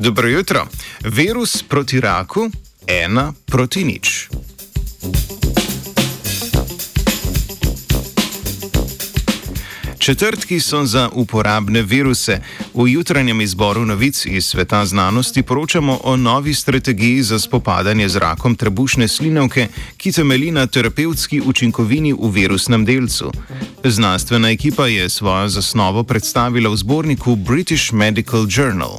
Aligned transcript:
Dobro 0.00 0.28
jutro. 0.28 0.66
Virus 1.04 1.62
proti 1.62 2.00
raku, 2.00 2.50
ena 2.86 3.32
proti 3.46 3.84
nič. 3.84 4.28
Četrtki 9.98 10.60
so 10.60 10.84
za 10.84 11.08
uporabne 11.12 11.82
viruse. 11.82 12.40
V 12.74 12.88
jutranjem 12.88 13.40
izboru 13.40 13.86
novic 13.86 14.26
iz 14.26 14.46
sveta 14.46 14.86
znanosti 14.86 15.42
poročamo 15.42 16.00
o 16.04 16.16
novi 16.16 16.54
strategiji 16.54 17.22
za 17.22 17.38
spopadanje 17.38 18.08
z 18.08 18.16
rakom 18.16 18.54
trebušne 18.56 19.08
slinavke, 19.08 19.68
ki 19.96 20.12
temelji 20.12 20.50
na 20.50 20.66
terapevtski 20.66 21.40
učinkovini 21.40 22.12
v 22.12 22.30
virusnem 22.30 22.84
delcu. 22.84 23.32
Znanstvena 23.84 24.50
ekipa 24.50 24.86
je 24.86 25.08
svojo 25.08 25.48
zasnovo 25.48 26.04
predstavila 26.04 26.70
v 26.70 26.76
zborniku 26.76 27.36
British 27.36 27.92
Medical 27.92 28.46
Journal. 28.50 28.98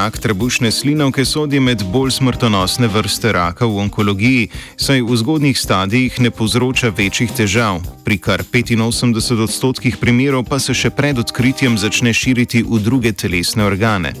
Rak 0.00 0.18
trebušne 0.18 0.70
slinavke 0.72 1.24
sodi 1.28 1.58
med 1.60 1.82
bolj 1.92 2.14
smrtonosne 2.16 2.88
vrste 2.88 3.32
raka 3.36 3.66
v 3.68 3.82
onkologiji, 3.84 4.46
saj 4.80 5.02
v 5.04 5.16
zgodnjih 5.16 5.58
stadijih 5.58 6.16
ne 6.24 6.30
povzroča 6.30 6.88
večjih 6.88 7.28
težav, 7.36 7.82
pri 8.04 8.16
kar 8.16 8.40
85 8.40 9.42
odstotkih 9.44 10.00
primerov 10.00 10.46
pa 10.48 10.56
se 10.58 10.72
še 10.74 10.90
pred 10.90 11.20
odkritjem 11.20 11.76
začne 11.76 12.14
širiti 12.16 12.62
v 12.64 12.80
druge 12.80 13.12
telesne 13.12 13.68
organe. 13.68 14.14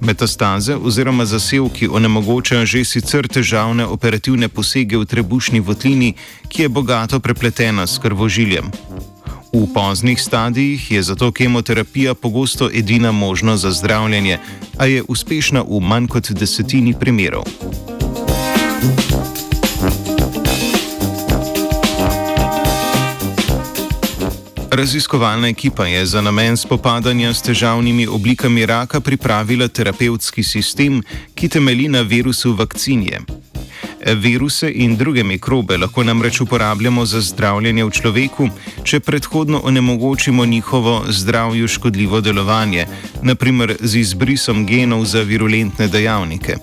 Metastaze 0.00 0.76
oziroma 0.76 1.24
zasevki 1.24 1.88
onemogočajo 1.88 2.66
že 2.66 2.84
sicer 2.84 3.28
težavne 3.28 3.88
operativne 3.88 4.52
posege 4.52 5.00
v 5.00 5.08
trebušni 5.08 5.64
votlini, 5.64 6.14
ki 6.52 6.62
je 6.62 6.68
bogato 6.68 7.20
prepletena 7.20 7.86
s 7.86 7.96
krvožiljem. 7.98 8.68
V 9.52 9.66
poznih 9.74 10.22
stadijih 10.22 10.90
je 10.90 11.02
zato 11.02 11.32
kemoterapija 11.32 12.14
pogosto 12.14 12.70
edina 12.74 13.12
možnost 13.12 13.62
za 13.62 13.70
zdravljenje, 13.70 14.38
a 14.78 14.86
je 14.86 15.02
uspešna 15.08 15.62
v 15.62 15.80
manj 15.80 16.06
kot 16.06 16.30
desetini 16.30 16.94
primerov. 17.00 17.44
Raziskovalna 24.70 25.48
ekipa 25.48 25.86
je 25.86 26.06
za 26.06 26.20
namen 26.20 26.56
spopadanja 26.56 27.34
s 27.34 27.42
težavnimi 27.42 28.06
oblikami 28.06 28.66
raka 28.66 29.00
pripravila 29.00 29.68
terapevtski 29.68 30.42
sistem, 30.42 31.02
ki 31.34 31.48
temelji 31.48 31.88
na 31.88 32.00
virusu 32.00 32.52
vakcinije. 32.52 33.47
Viruse 34.06 34.70
in 34.74 34.96
druge 34.96 35.24
mikrobe 35.24 35.76
lahko 35.76 36.04
namreč 36.04 36.40
uporabljamo 36.40 37.06
za 37.06 37.20
zdravljenje 37.20 37.84
v 37.84 37.90
človeku, 37.90 38.48
če 38.84 39.00
predhodno 39.00 39.60
onemogočimo 39.64 40.46
njihovo 40.46 41.04
zdravju 41.08 41.68
škodljivo 41.68 42.20
delovanje, 42.20 42.86
naprimer 43.22 43.76
z 43.80 43.98
izbrisom 43.98 44.66
genov 44.66 45.04
za 45.04 45.22
virulentne 45.22 45.88
dejavnike. 45.88 46.56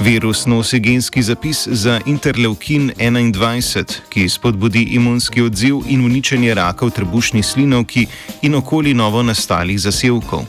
Virus 0.00 0.46
nosi 0.46 0.80
genski 0.80 1.22
zapis 1.22 1.68
za 1.68 2.00
interleukin 2.06 2.90
21, 2.98 3.84
ki 4.08 4.28
spodbudi 4.28 4.82
imunski 4.82 5.42
odziv 5.42 5.76
in 5.88 6.04
uničenje 6.04 6.54
raka 6.54 6.86
v 6.86 6.90
trebušni 6.90 7.42
slinovki 7.42 8.06
in 8.42 8.54
okoli 8.54 8.94
novo 8.94 9.22
nastalih 9.22 9.80
zasevkov. 9.80 10.44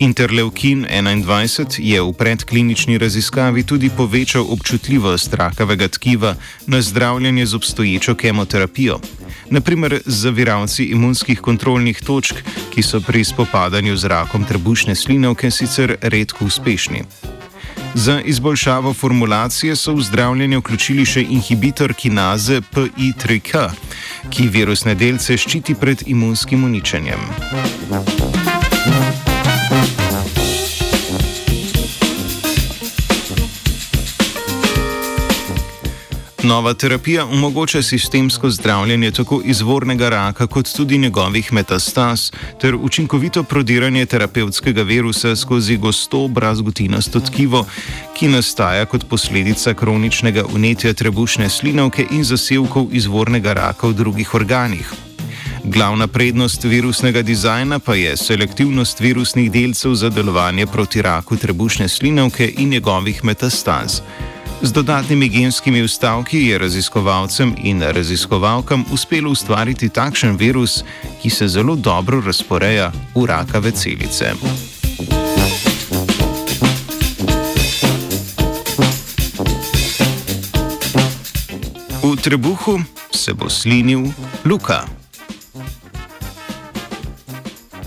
Interleukin 0.00 0.86
21 0.88 1.76
je 1.76 2.00
v 2.00 2.12
predklinični 2.16 2.96
raziskavi 2.98 3.62
tudi 3.68 3.90
povečal 3.92 4.46
občutljivost 4.48 5.34
rakavega 5.34 5.88
tkiva 5.88 6.34
na 6.66 6.80
zdravljenje 6.82 7.46
z 7.46 7.54
obstoječo 7.54 8.14
kemoterapijo, 8.14 9.00
naprimer 9.50 10.00
z 10.06 10.14
zaviralci 10.14 10.84
imunskih 10.84 11.40
kontrolnih 11.40 12.00
točk, 12.00 12.34
ki 12.72 12.82
so 12.82 13.00
pri 13.00 13.24
spopadanju 13.24 13.96
z 13.96 14.04
rakom 14.04 14.44
trebušne 14.44 14.94
slinavke 14.94 15.50
sicer 15.50 15.96
redko 16.00 16.44
uspešni. 16.44 17.04
Za 17.94 18.20
izboljšavo 18.20 18.94
formulacije 18.94 19.76
so 19.76 19.92
v 19.94 20.02
zdravljenje 20.02 20.58
vključili 20.58 21.04
še 21.04 21.22
inhibitor 21.28 21.92
kinaze 21.94 22.62
PI3K, 22.72 23.68
ki 24.30 24.48
virusne 24.48 24.94
delce 24.94 25.36
ščiti 25.36 25.74
pred 25.74 26.02
imunskim 26.06 26.64
uničenjem. 26.64 28.29
Nova 36.42 36.74
terapija 36.74 37.24
omogoča 37.24 37.82
sistemsko 37.82 38.50
zdravljenje 38.50 39.10
tako 39.10 39.42
izvornega 39.44 40.08
raka, 40.08 40.46
kot 40.46 40.72
tudi 40.76 40.98
njegovih 40.98 41.52
metastaz, 41.52 42.30
ter 42.60 42.74
učinkovito 42.74 43.42
prodiranje 43.42 44.06
terapevtskega 44.06 44.82
virusa 44.82 45.36
skozi 45.36 45.76
gosto 45.76 46.28
brazgotinasto 46.28 47.20
tkivo, 47.20 47.66
ki 48.16 48.28
nastaja 48.28 48.86
kot 48.86 49.04
posledica 49.08 49.74
kroničnega 49.74 50.44
unetja 50.54 50.92
trebušne 50.92 51.48
slinavke 51.48 52.06
in 52.10 52.24
zasevkov 52.24 52.88
izvornega 52.92 53.52
raka 53.52 53.86
v 53.86 53.92
drugih 53.92 54.34
organih. 54.34 54.92
Glavna 55.64 56.06
prednost 56.06 56.64
virusnega 56.64 57.22
dizajna 57.22 57.78
pa 57.78 57.94
je 57.94 58.16
selektivnost 58.16 59.00
virusnih 59.00 59.52
delcev 59.52 59.94
za 59.94 60.08
delovanje 60.08 60.66
proti 60.66 61.02
raku 61.02 61.36
trebušne 61.36 61.88
slinavke 61.88 62.54
in 62.58 62.68
njegovih 62.68 63.24
metastaz. 63.24 64.00
Z 64.62 64.72
dodatnimi 64.72 65.28
genskimi 65.28 65.82
vstavki 65.82 66.38
je 66.46 66.58
raziskovalcem 66.58 67.54
in 67.58 67.82
raziskovalkam 67.82 68.84
uspelo 68.92 69.30
ustvariti 69.30 69.88
takšen 69.88 70.36
virus, 70.36 70.84
ki 71.22 71.30
se 71.30 71.48
zelo 71.48 71.76
dobro 71.76 72.20
razporeja 72.20 72.92
v 73.14 73.26
rakave 73.26 73.70
celice. 73.70 74.32
V 82.02 82.16
trebuhu 82.22 82.80
se 83.10 83.32
bo 83.32 83.48
slinil 83.48 84.12
Luka. 84.44 84.99